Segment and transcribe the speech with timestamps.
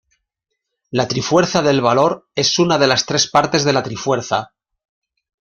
[0.89, 4.51] La Trifuerza del Valor es una de las tres partes de la Trifuerza.